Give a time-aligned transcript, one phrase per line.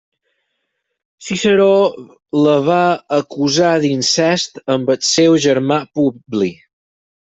[1.27, 1.67] Ciceró
[2.47, 2.79] la va
[3.21, 6.55] acusar d'incest amb el seu germà Publi.